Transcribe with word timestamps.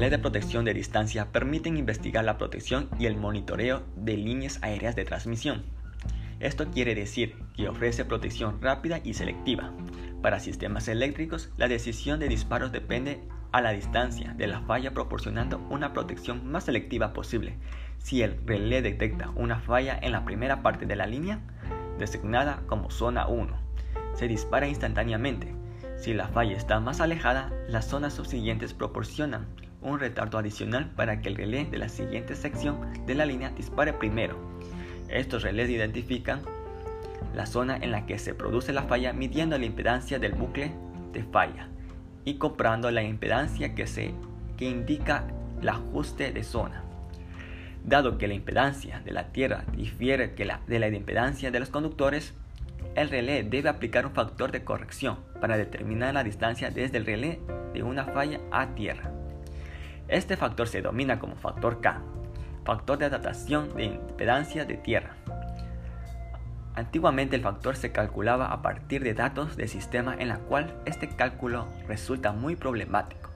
Leyes 0.00 0.12
de 0.12 0.18
protección 0.18 0.64
de 0.64 0.72
distancia 0.72 1.30
permiten 1.30 1.76
investigar 1.76 2.24
la 2.24 2.38
protección 2.38 2.88
y 2.98 3.04
el 3.04 3.18
monitoreo 3.18 3.82
de 3.96 4.16
líneas 4.16 4.58
aéreas 4.62 4.96
de 4.96 5.04
transmisión. 5.04 5.62
Esto 6.38 6.70
quiere 6.70 6.94
decir 6.94 7.36
que 7.54 7.68
ofrece 7.68 8.06
protección 8.06 8.62
rápida 8.62 9.00
y 9.04 9.12
selectiva. 9.12 9.74
Para 10.22 10.40
sistemas 10.40 10.88
eléctricos, 10.88 11.50
la 11.58 11.68
decisión 11.68 12.18
de 12.18 12.28
disparos 12.28 12.72
depende 12.72 13.20
a 13.52 13.60
la 13.60 13.72
distancia 13.72 14.32
de 14.32 14.46
la 14.46 14.62
falla 14.62 14.94
proporcionando 14.94 15.58
una 15.68 15.92
protección 15.92 16.50
más 16.50 16.64
selectiva 16.64 17.12
posible. 17.12 17.58
Si 17.98 18.22
el 18.22 18.40
relé 18.46 18.80
detecta 18.80 19.28
una 19.36 19.60
falla 19.60 19.98
en 20.00 20.12
la 20.12 20.24
primera 20.24 20.62
parte 20.62 20.86
de 20.86 20.96
la 20.96 21.04
línea, 21.04 21.40
designada 21.98 22.62
como 22.66 22.90
zona 22.90 23.26
1, 23.26 23.54
se 24.14 24.28
dispara 24.28 24.66
instantáneamente. 24.66 25.54
Si 25.98 26.14
la 26.14 26.28
falla 26.28 26.56
está 26.56 26.80
más 26.80 27.02
alejada, 27.02 27.52
las 27.68 27.84
zonas 27.86 28.14
subsiguientes 28.14 28.72
proporcionan 28.72 29.46
un 29.82 29.98
retardo 29.98 30.38
adicional 30.38 30.90
para 30.94 31.20
que 31.20 31.28
el 31.28 31.36
relé 31.36 31.64
de 31.64 31.78
la 31.78 31.88
siguiente 31.88 32.34
sección 32.34 32.78
de 33.06 33.14
la 33.14 33.26
línea 33.26 33.50
dispare 33.50 33.92
primero. 33.92 34.36
Estos 35.08 35.42
relés 35.42 35.70
identifican 35.70 36.42
la 37.34 37.46
zona 37.46 37.76
en 37.76 37.90
la 37.90 38.06
que 38.06 38.18
se 38.18 38.34
produce 38.34 38.72
la 38.72 38.82
falla 38.82 39.12
midiendo 39.12 39.58
la 39.58 39.64
impedancia 39.64 40.18
del 40.18 40.32
bucle 40.32 40.72
de 41.12 41.24
falla 41.24 41.68
y 42.24 42.34
comprando 42.34 42.90
la 42.90 43.02
impedancia 43.02 43.74
que, 43.74 43.86
se, 43.86 44.12
que 44.56 44.68
indica 44.68 45.24
el 45.60 45.68
ajuste 45.68 46.32
de 46.32 46.44
zona. 46.44 46.84
Dado 47.84 48.18
que 48.18 48.28
la 48.28 48.34
impedancia 48.34 49.00
de 49.00 49.12
la 49.12 49.28
Tierra 49.32 49.64
difiere 49.74 50.28
de 50.28 50.78
la 50.78 50.88
impedancia 50.88 51.50
de 51.50 51.60
los 51.60 51.70
conductores, 51.70 52.34
el 52.94 53.08
relé 53.08 53.42
debe 53.42 53.68
aplicar 53.68 54.06
un 54.06 54.12
factor 54.12 54.52
de 54.52 54.64
corrección 54.64 55.18
para 55.40 55.56
determinar 55.56 56.14
la 56.14 56.24
distancia 56.24 56.70
desde 56.70 56.98
el 56.98 57.06
relé 57.06 57.40
de 57.72 57.82
una 57.82 58.04
falla 58.04 58.40
a 58.50 58.74
Tierra. 58.74 59.19
Este 60.10 60.36
factor 60.36 60.66
se 60.66 60.78
denomina 60.78 61.20
como 61.20 61.36
factor 61.36 61.80
K, 61.80 62.02
factor 62.64 62.98
de 62.98 63.04
adaptación 63.04 63.76
de 63.76 63.84
impedancia 63.84 64.64
de 64.64 64.76
tierra. 64.76 65.14
Antiguamente 66.74 67.36
el 67.36 67.42
factor 67.42 67.76
se 67.76 67.92
calculaba 67.92 68.46
a 68.46 68.60
partir 68.60 69.04
de 69.04 69.14
datos 69.14 69.56
de 69.56 69.68
sistema 69.68 70.16
en 70.18 70.26
la 70.26 70.38
cual 70.38 70.74
este 70.84 71.08
cálculo 71.08 71.68
resulta 71.86 72.32
muy 72.32 72.56
problemático. 72.56 73.30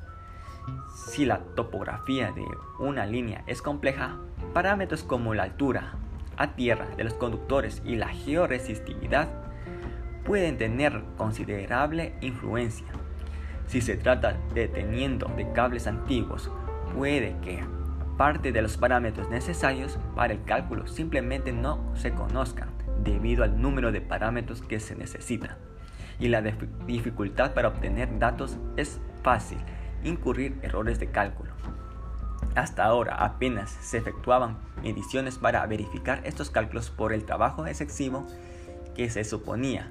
Si 1.06 1.24
la 1.24 1.38
topografía 1.54 2.32
de 2.32 2.44
una 2.80 3.06
línea 3.06 3.44
es 3.46 3.62
compleja, 3.62 4.16
parámetros 4.52 5.04
como 5.04 5.32
la 5.32 5.44
altura 5.44 5.92
a 6.36 6.56
tierra 6.56 6.88
de 6.96 7.04
los 7.04 7.14
conductores 7.14 7.82
y 7.84 7.94
la 7.94 8.08
georesistividad 8.08 9.28
pueden 10.24 10.58
tener 10.58 11.04
considerable 11.16 12.16
influencia. 12.20 12.88
Si 13.68 13.80
se 13.80 13.96
trata 13.96 14.36
de 14.54 14.66
teniendo 14.66 15.28
de 15.36 15.52
cables 15.52 15.86
antiguos 15.86 16.50
puede 16.94 17.36
que 17.42 17.64
parte 18.16 18.52
de 18.52 18.62
los 18.62 18.76
parámetros 18.76 19.28
necesarios 19.28 19.98
para 20.14 20.32
el 20.32 20.44
cálculo 20.44 20.86
simplemente 20.86 21.52
no 21.52 21.94
se 21.96 22.12
conozcan 22.12 22.70
debido 23.02 23.44
al 23.44 23.60
número 23.60 23.92
de 23.92 24.00
parámetros 24.00 24.62
que 24.62 24.80
se 24.80 24.94
necesitan 24.94 25.56
y 26.18 26.28
la 26.28 26.42
dificultad 26.86 27.54
para 27.54 27.68
obtener 27.68 28.18
datos 28.18 28.56
es 28.76 29.00
fácil 29.22 29.58
incurrir 30.04 30.58
errores 30.62 31.00
de 31.00 31.10
cálculo. 31.10 31.52
Hasta 32.54 32.84
ahora 32.84 33.16
apenas 33.16 33.70
se 33.70 33.98
efectuaban 33.98 34.58
mediciones 34.82 35.38
para 35.38 35.66
verificar 35.66 36.20
estos 36.24 36.50
cálculos 36.50 36.90
por 36.90 37.12
el 37.12 37.24
trabajo 37.24 37.66
excesivo 37.66 38.26
que 38.94 39.10
se 39.10 39.24
suponía. 39.24 39.90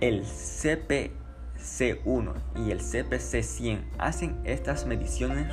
El 0.00 0.24
CP 0.24 1.10
C1 1.58 2.34
y 2.56 2.70
el 2.70 2.80
CPC100 2.80 3.82
hacen 3.98 4.40
estas 4.44 4.86
mediciones 4.86 5.46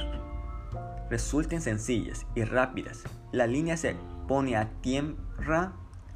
resulten 1.09 1.61
sencillas 1.61 2.25
y 2.35 2.43
rápidas. 2.43 3.03
La 3.31 3.47
línea 3.47 3.77
se 3.77 3.95
pone 4.27 4.55
a 4.55 4.69
tierra 4.81 5.73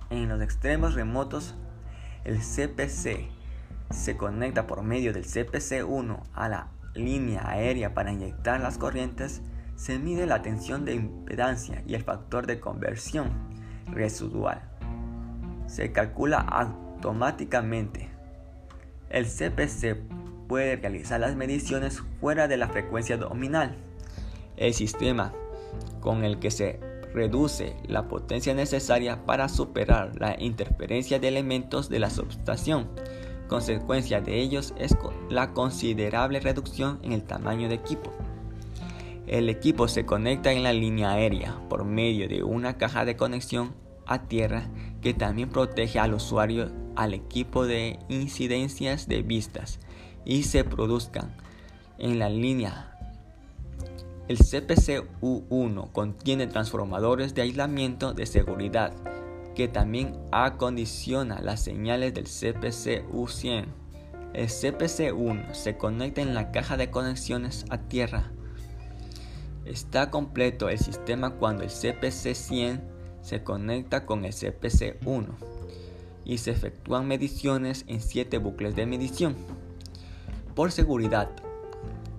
en 0.09 0.29
los 0.29 0.41
extremos 0.41 0.93
remotos. 0.95 1.55
El 2.23 2.39
CPC 2.39 3.29
se 3.91 4.17
conecta 4.17 4.67
por 4.67 4.83
medio 4.83 5.13
del 5.13 5.25
CPC1 5.25 6.21
a 6.33 6.49
la 6.49 6.67
línea 6.93 7.47
aérea 7.47 7.93
para 7.93 8.11
inyectar 8.11 8.59
las 8.59 8.77
corrientes. 8.77 9.41
Se 9.75 9.97
mide 9.97 10.25
la 10.25 10.41
tensión 10.41 10.85
de 10.85 10.95
impedancia 10.95 11.83
y 11.87 11.95
el 11.95 12.03
factor 12.03 12.45
de 12.45 12.59
conversión 12.59 13.31
residual. 13.87 14.61
Se 15.67 15.91
calcula 15.91 16.39
automáticamente 16.39 18.09
el 19.09 19.25
CPC 19.25 19.97
puede 20.47 20.75
realizar 20.75 21.19
las 21.19 21.35
mediciones 21.35 22.01
fuera 22.19 22.47
de 22.47 22.57
la 22.57 22.69
frecuencia 22.69 23.17
nominal. 23.17 23.75
El 24.57 24.73
sistema 24.73 25.33
con 25.99 26.23
el 26.23 26.39
que 26.39 26.51
se 26.51 26.79
reduce 27.13 27.75
la 27.87 28.07
potencia 28.07 28.53
necesaria 28.53 29.25
para 29.25 29.49
superar 29.49 30.11
la 30.19 30.35
interferencia 30.39 31.19
de 31.19 31.27
elementos 31.27 31.89
de 31.89 31.99
la 31.99 32.09
subestación. 32.09 32.87
Consecuencia 33.47 34.21
de 34.21 34.39
ellos 34.39 34.73
es 34.77 34.95
la 35.29 35.53
considerable 35.53 36.39
reducción 36.39 36.99
en 37.01 37.13
el 37.13 37.23
tamaño 37.23 37.67
de 37.67 37.75
equipo. 37.75 38.13
El 39.25 39.49
equipo 39.49 39.87
se 39.87 40.05
conecta 40.05 40.51
en 40.51 40.63
la 40.63 40.73
línea 40.73 41.11
aérea 41.11 41.59
por 41.69 41.83
medio 41.85 42.27
de 42.27 42.43
una 42.43 42.77
caja 42.77 43.05
de 43.05 43.15
conexión 43.15 43.73
a 44.05 44.23
tierra 44.23 44.67
que 45.01 45.13
también 45.13 45.49
protege 45.49 45.99
al 45.99 46.15
usuario 46.15 46.71
al 46.99 47.13
equipo 47.13 47.65
de 47.65 47.97
incidencias 48.09 49.07
de 49.07 49.21
vistas 49.21 49.79
y 50.25 50.43
se 50.43 50.65
produzcan 50.65 51.33
en 51.97 52.19
la 52.19 52.29
línea. 52.29 52.93
El 54.27 54.37
CPC-U1 54.37 55.93
contiene 55.93 56.47
transformadores 56.47 57.33
de 57.33 57.43
aislamiento 57.43 58.13
de 58.13 58.25
seguridad 58.25 58.91
que 59.55 59.69
también 59.69 60.13
acondiciona 60.33 61.41
las 61.41 61.61
señales 61.61 62.13
del 62.13 62.25
CPC-U100. 62.25 63.65
El 64.33 64.49
CPC-1 64.49 65.53
se 65.53 65.77
conecta 65.77 66.21
en 66.21 66.33
la 66.33 66.51
caja 66.51 66.75
de 66.75 66.91
conexiones 66.91 67.65
a 67.69 67.77
tierra. 67.77 68.29
Está 69.63 70.11
completo 70.11 70.67
el 70.67 70.79
sistema 70.79 71.31
cuando 71.35 71.63
el 71.63 71.69
CPC-100 71.69 72.81
se 73.21 73.41
conecta 73.41 74.05
con 74.05 74.25
el 74.25 74.33
CPC-1 74.33 75.58
y 76.29 76.37
se 76.37 76.51
efectúan 76.51 77.07
mediciones 77.07 77.85
en 77.87 78.01
7 78.01 78.37
bucles 78.37 78.75
de 78.75 78.85
medición. 78.85 79.35
Por 80.53 80.71
seguridad, 80.71 81.27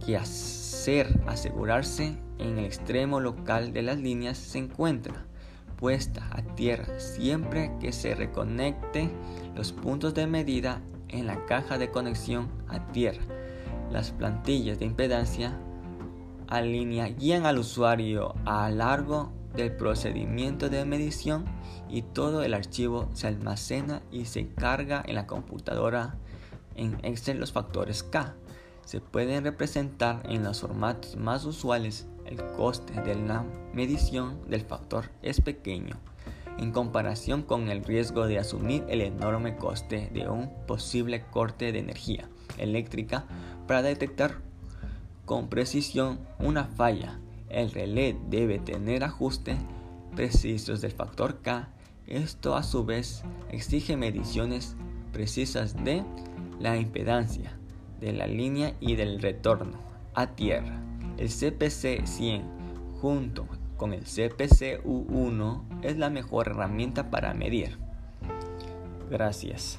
que 0.04 0.16
hacer 0.16 1.20
asegurarse 1.28 2.16
en 2.38 2.58
el 2.58 2.64
extremo 2.64 3.20
local 3.20 3.72
de 3.72 3.82
las 3.82 3.98
líneas 3.98 4.36
se 4.36 4.58
encuentra 4.58 5.14
puesta 5.76 6.28
a 6.32 6.42
tierra 6.56 6.98
siempre 6.98 7.70
que 7.80 7.92
se 7.92 8.16
reconecte 8.16 9.10
los 9.54 9.72
puntos 9.72 10.12
de 10.12 10.26
medida 10.26 10.80
en 11.08 11.28
la 11.28 11.46
caja 11.46 11.78
de 11.78 11.92
conexión 11.92 12.48
a 12.66 12.90
tierra. 12.90 13.22
Las 13.92 14.10
plantillas 14.10 14.80
de 14.80 14.86
impedancia 14.86 15.56
a 16.48 16.60
línea 16.62 17.06
guían 17.06 17.46
al 17.46 17.58
usuario 17.58 18.34
a 18.44 18.70
largo 18.70 19.30
del 19.54 19.72
procedimiento 19.72 20.68
de 20.68 20.84
medición 20.84 21.44
y 21.88 22.02
todo 22.02 22.42
el 22.42 22.54
archivo 22.54 23.08
se 23.14 23.26
almacena 23.26 24.02
y 24.10 24.26
se 24.26 24.48
carga 24.48 25.02
en 25.06 25.14
la 25.14 25.26
computadora 25.26 26.16
en 26.76 26.98
Excel 27.02 27.38
los 27.38 27.52
factores 27.52 28.02
K. 28.02 28.34
Se 28.84 29.00
pueden 29.00 29.44
representar 29.44 30.22
en 30.28 30.44
los 30.44 30.60
formatos 30.60 31.16
más 31.16 31.44
usuales. 31.44 32.06
El 32.24 32.42
coste 32.56 33.00
de 33.02 33.16
la 33.16 33.44
medición 33.72 34.38
del 34.48 34.60
factor 34.60 35.10
es 35.22 35.40
pequeño 35.40 35.96
en 36.58 36.72
comparación 36.72 37.42
con 37.42 37.70
el 37.70 37.82
riesgo 37.82 38.26
de 38.26 38.38
asumir 38.38 38.84
el 38.88 39.00
enorme 39.00 39.56
coste 39.56 40.10
de 40.12 40.28
un 40.28 40.50
posible 40.66 41.24
corte 41.30 41.72
de 41.72 41.78
energía 41.78 42.28
eléctrica 42.58 43.24
para 43.66 43.82
detectar 43.82 44.36
con 45.24 45.48
precisión 45.48 46.20
una 46.38 46.64
falla 46.64 47.18
el 47.50 47.70
relé 47.70 48.16
debe 48.28 48.58
tener 48.58 49.04
ajustes 49.04 49.58
precisos 50.14 50.80
del 50.80 50.92
factor 50.92 51.42
K. 51.42 51.68
Esto 52.06 52.56
a 52.56 52.62
su 52.62 52.84
vez 52.84 53.22
exige 53.50 53.96
mediciones 53.96 54.76
precisas 55.12 55.84
de 55.84 56.04
la 56.58 56.76
impedancia 56.76 57.56
de 58.00 58.12
la 58.12 58.26
línea 58.26 58.74
y 58.80 58.96
del 58.96 59.20
retorno 59.20 59.78
a 60.14 60.28
tierra. 60.28 60.80
El 61.18 61.28
CPC 61.28 62.06
100 62.06 62.42
junto 63.00 63.46
con 63.76 63.92
el 63.92 64.04
CPC 64.04 64.82
U1 64.84 65.62
es 65.82 65.98
la 65.98 66.10
mejor 66.10 66.48
herramienta 66.48 67.10
para 67.10 67.34
medir. 67.34 67.78
Gracias. 69.10 69.78